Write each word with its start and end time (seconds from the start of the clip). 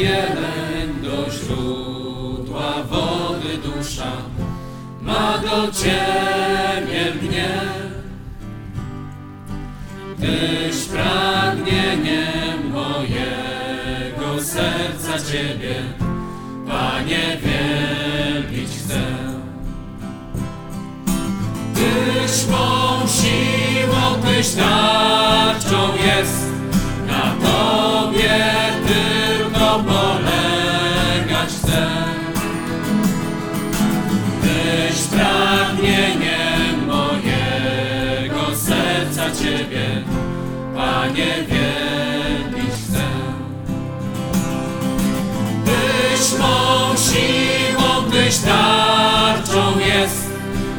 jeleń 0.00 1.02
do 1.02 1.30
źródła 1.30 2.82
wody 2.82 3.58
dusza 3.58 4.12
ma 5.02 5.38
do 5.38 5.72
Ciebie 5.72 7.14
mnie. 7.22 7.50
Tyś 10.20 10.84
pragnieniem 10.84 12.72
mojego 12.72 14.42
serca 14.42 15.32
Ciebie, 15.32 15.74
Panie, 16.68 17.38
wielbić 17.42 18.70
chcę. 18.70 19.02
Tyś 21.74 22.46
mą 22.46 23.06
siłą, 23.06 24.22
Tyś 24.22 24.54
tarczą 24.54 25.88
jest, 26.06 26.49
serca 39.10 39.30
Ciebie, 39.42 40.04
Panie, 40.74 41.34
wielbić 41.48 42.74
chcę. 42.74 43.04
Tyś 45.64 46.38
mą 46.38 46.96
siłą, 46.96 48.10
Tyś 48.10 48.38
tarczą 48.38 49.78
jest, 49.78 50.30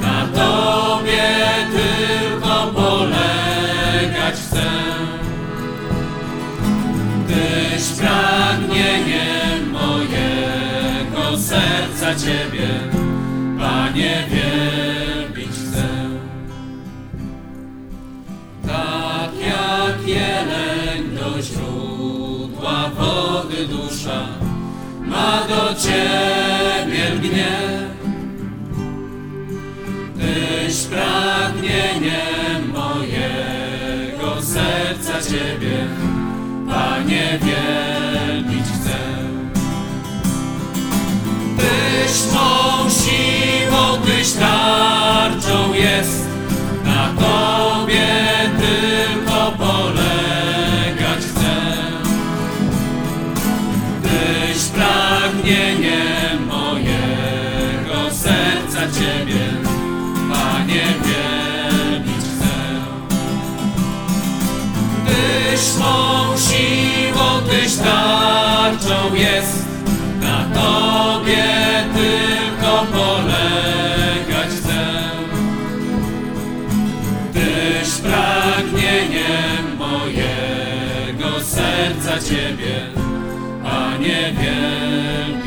na 0.00 0.26
Tobie 0.26 1.22
tylko 1.72 2.72
polegać 2.74 4.34
chcę. 4.34 4.70
Tyś 7.28 7.84
pragnieniem 7.98 9.70
mojego 9.72 11.38
serca 11.38 12.14
Ciebie, 12.14 12.68
Panie, 13.58 14.24
wielbić 14.30 14.61
jeleń 20.06 21.16
do 21.16 21.42
źródła 21.42 22.90
wody 22.96 23.66
dusza 23.66 24.26
ma 25.00 25.44
do 25.48 25.74
Ciebie 25.74 27.10
lgnie. 27.14 27.52
Tyś 30.18 30.76
pragnieniem 30.82 32.72
mojego 32.72 34.42
serca 34.42 35.30
Ciebie, 35.30 35.86
Panie, 36.68 37.38
wielbić 37.42 38.66
chcę. 38.66 38.98
Tyś 41.56 42.32
mą 42.34 42.90
siłą, 42.90 44.02
Tyś 44.06 44.32
tarczą 44.32 44.61
pragnieniem 55.32 56.46
mojego 56.46 58.10
serca 58.10 58.80
Ciebie, 58.80 59.40
Panie, 60.28 60.84
wielbić 61.04 62.24
chcę. 62.24 62.54
Tyś 65.06 65.76
mą 65.78 66.36
siłą, 66.36 67.40
Tyś 67.50 67.76
tarczą 67.76 69.14
jest, 69.14 69.66
na 70.20 70.44
Tobie 70.54 71.44
tylko 71.94 72.86
polegać 72.92 74.48
chcę. 74.48 75.10
Tyś 77.32 77.90
pragnieniem 77.94 79.76
mojego 79.78 81.40
serca 81.44 82.18
Ciebie, 82.28 83.01
Panie, 84.02 84.32
wielbić 84.32 85.32
chcę. 85.32 85.41